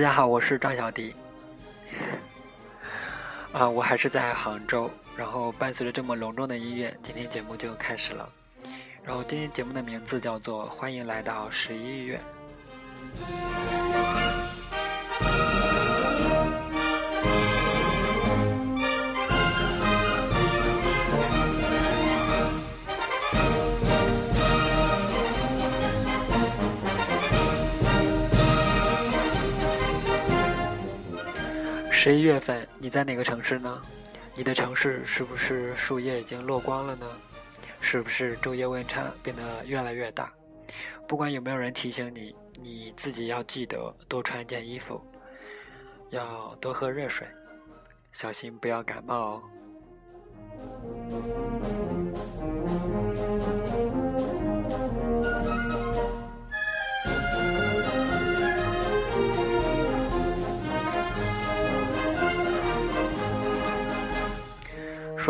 [0.00, 1.14] 大家好，我是张小迪。
[3.52, 8.26] 啊，我还是在杭州，然后伴随着这么隆重的音乐，今天节目就开始了。
[9.04, 12.18] 然后今天节目的名字叫做《欢迎来到十一月》。
[32.02, 33.82] 十一月份，你在哪个城市呢？
[34.34, 37.06] 你的城市是不是树叶已经落光了呢？
[37.78, 40.32] 是不是昼夜温差变得越来越大？
[41.06, 44.98] 不管有没有人提醒你，你自己要记得多穿件衣服，
[46.08, 47.28] 要多喝热水，
[48.12, 49.42] 小心不要感冒哦。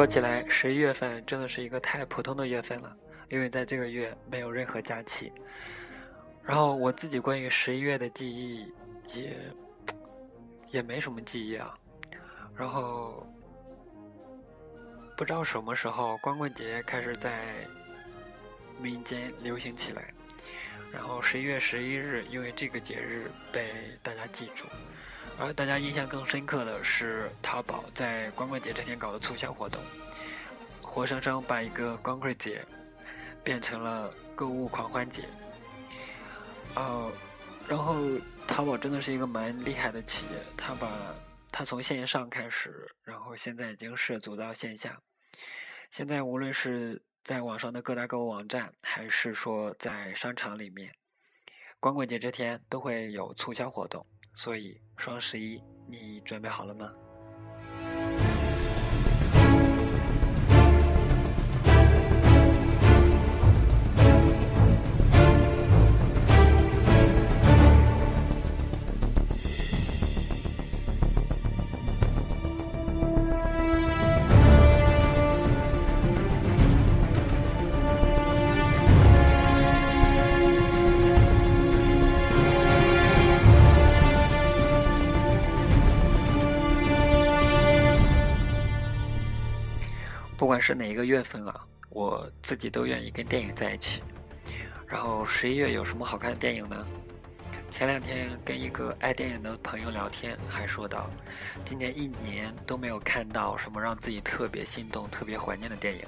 [0.00, 2.96] 说起来，十一月份真的是一个太普通的月份了，
[3.28, 5.30] 因为在这个月没有任何假期。
[6.42, 8.72] 然后我自己关于十一月的记忆
[9.14, 9.36] 也
[10.70, 11.78] 也没什么记忆啊。
[12.56, 13.26] 然后
[15.18, 17.68] 不知道什么时候光棍节开始在
[18.80, 20.14] 民间流行起来，
[20.92, 24.66] 然后十一月十一日因为这个节日被大家记住。
[25.38, 29.80] 而大家印象更深刻的是，淘宝在光棍节这天搞的促销活动，
[30.82, 32.62] 活生生把一个光棍节
[33.42, 35.24] 变成了购物狂欢节。
[36.74, 37.10] 呃，
[37.66, 37.96] 然后
[38.46, 40.90] 淘宝真的是一个蛮厉害的企业，它把
[41.50, 45.00] 它从线上开始，然后现在已经涉足到线下。
[45.90, 50.94] 现在无论是在网上的各大购物网站，还是说在商场里面，
[51.78, 54.04] 光棍节这天都会有促销活动。
[54.34, 56.92] 所以，双十一，你准备好了吗？
[90.50, 94.02] 不管是哪一个月份啊，我自己都愿意跟电影在一起。
[94.84, 96.84] 然后十一月有什么好看的电影呢？
[97.70, 101.08] 前两天跟一个爱电影的朋友聊天，还说到，
[101.64, 106.04] 今年一年都没有看到什么让自己特别心动、特别怀念的电影。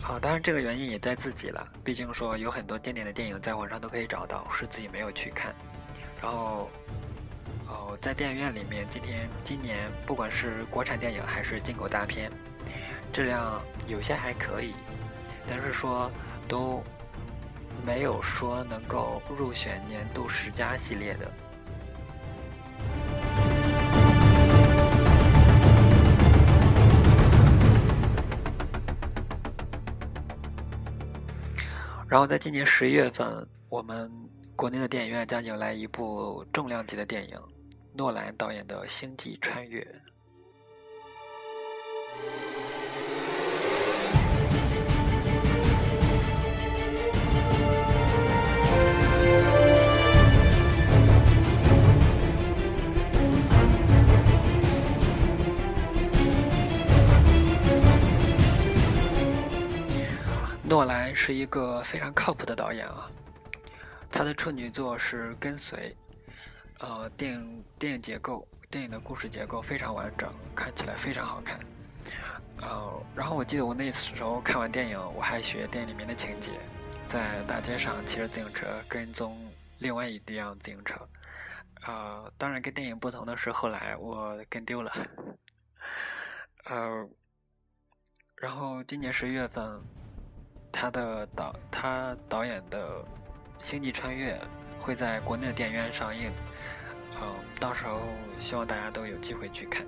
[0.00, 5.52] 好，当然这个原因也在自己了，毕竟说有很多经典的电影在网上都可以找到，是自己没有去看。
[6.22, 6.70] 然后。
[7.68, 12.30] 哦，在电影院里面，今天今年不管是国产电影还是进口大片，
[13.12, 14.72] 质量有些还可以，
[15.46, 16.10] 但是说
[16.48, 16.82] 都
[17.84, 21.30] 没有说能够入选年度十佳系列的。
[32.08, 34.10] 然后在今年十一月份，我们
[34.56, 37.38] 国内的电影院将迎来一部重量级的电影。
[37.94, 39.82] 诺兰导演的《星际穿越》。
[60.72, 63.06] 诺兰是一个非常靠谱的导演啊，
[64.10, 65.94] 他的处女作是《跟随》。
[66.82, 71.60] 呃，电影电影结构，电影的故事结构非常完整，看起来非常好看。
[72.62, 76.52] 呃，然后我记得我那时候看完电影，我还学电影里面的情节，
[77.06, 79.36] 在大街上骑着自行车跟踪
[79.78, 80.96] 另外一辆自行车。
[81.86, 84.90] 呃，当然跟电影不同的是，后来我跟丢了。
[86.64, 87.06] 呃，
[88.36, 89.78] 然后今年十一月份，
[90.72, 92.88] 他的导他导演的
[93.60, 94.34] 《星际穿越》
[94.80, 96.32] 会在国内的电影院上映。
[97.20, 98.00] 嗯，到时候
[98.36, 99.86] 希望大家都有机会去看。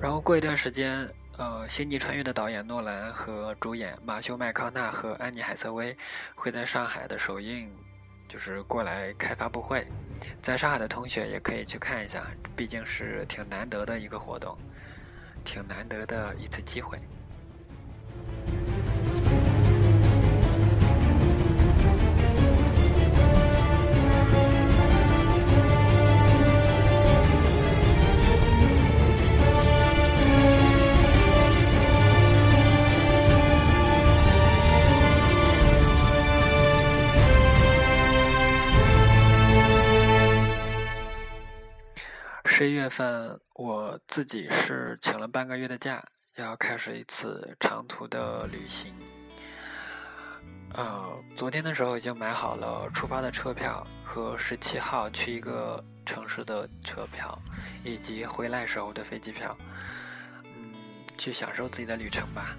[0.00, 1.04] 然后过一段时间，
[1.68, 5.94] 《星际穿越》的导演诺兰和主演马修麦康纳和安妮海瑟薇
[6.34, 7.70] 会在上海的首映，
[8.26, 9.86] 就是过来开发布会，
[10.40, 12.26] 在上海的同学也可以去看一下，
[12.56, 14.56] 毕竟是挺难得的一个活动，
[15.44, 16.98] 挺难得的一次机会。
[42.68, 46.04] 一月份，我自己是请了半个月的假，
[46.36, 48.92] 要开始一次长途的旅行。
[50.74, 57.40] 呃，昨天的时候已经买好了出发的车票和十七号去一个城市的车票，
[57.84, 59.56] 以及回来时候的飞机票。
[60.44, 60.74] 嗯，
[61.16, 62.54] 去享受自己的旅程吧。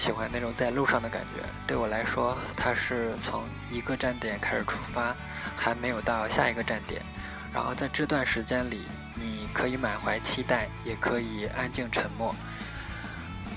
[0.00, 1.46] 喜欢那种在路上的感觉。
[1.66, 5.14] 对我来说，它是从一个站点开始出发，
[5.58, 7.02] 还没有到下一个站点。
[7.52, 12.34] 然后在这段时间里，你可以满怀期待，也可以安静沉默。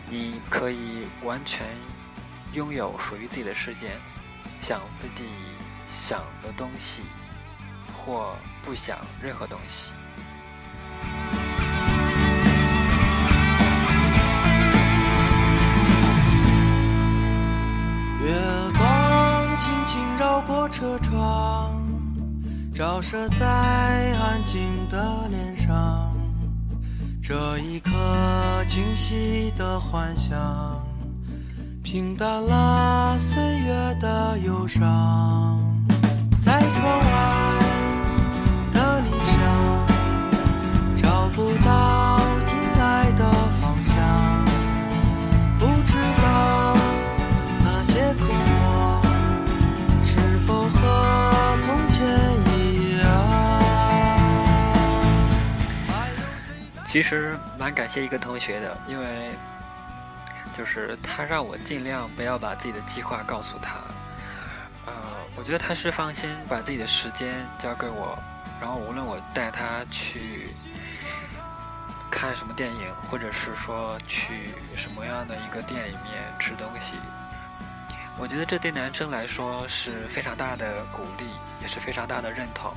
[0.09, 1.65] 你可以完全
[2.51, 3.97] 拥有属于自己的时间，
[4.61, 5.29] 想自己
[5.89, 7.03] 想的东西，
[7.95, 9.93] 或不想任何东西。
[23.03, 26.15] 射在安静的脸上，
[27.21, 27.91] 这一刻
[28.65, 30.81] 清晰的幻想，
[31.83, 35.59] 平淡了岁月的忧伤，
[56.93, 59.31] 其实蛮感谢一个同学的，因为
[60.55, 63.79] 就是他让我尽量不要把自己的计划告诉他。
[64.85, 64.93] 呃，
[65.35, 68.15] 我觉得他是放心把自己的时间交给我，
[68.61, 70.53] 然后无论我带他去
[72.11, 76.93] 看什么电影，或者是说去什么样的一个店里面吃东西，
[78.19, 81.25] 我觉得这对男生来说是非常大的鼓励，
[81.59, 82.71] 也是非常大的认同。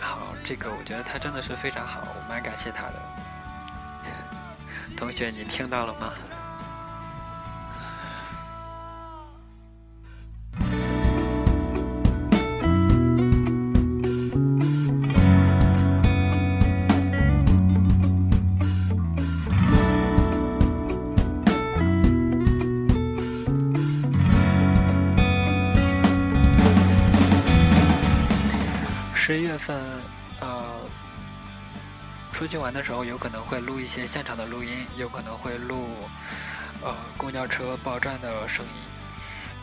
[0.00, 3.15] 好，这个我觉得他真的是非常好，我蛮感谢他的。
[4.96, 6.14] 同学，你听到了吗？
[32.46, 35.88] 出去玩的时候，有可能会录一些现场的录音，有可能会录，
[36.80, 38.70] 呃，公交车报站的声音，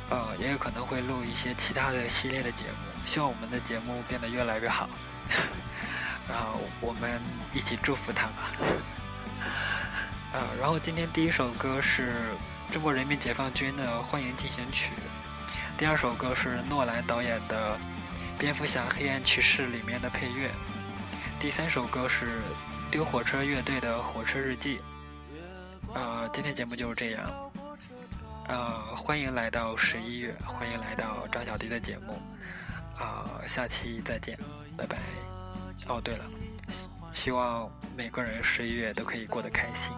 [0.10, 3.00] 呃，也有可能会录一些其他的系列的节目。
[3.06, 4.90] 希望我们的节目变得越来越好，
[6.28, 7.22] 然后我们
[7.54, 8.52] 一起祝福他吧。
[10.34, 12.36] 呃，然后今天第一首歌是
[12.70, 14.92] 中国人民解放军的《欢迎进行曲》，
[15.80, 17.78] 第二首歌是诺兰导演的
[18.38, 20.52] 《蝙蝠侠：黑暗骑士》里面的配乐。
[21.40, 22.42] 第三首歌是
[22.94, 24.78] 丢火车乐队的《火车日记》。
[25.96, 27.52] 呃，今天节目就是这样。
[28.48, 32.22] 呃，欢迎来到十一月，欢迎来到张小迪的节目。
[32.96, 34.38] 啊，下期再见，
[34.78, 35.00] 拜拜。
[35.88, 36.26] 哦，对了，
[37.12, 39.92] 希望每个人十一月都可以过得开心。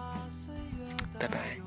[1.20, 1.58] 拜拜。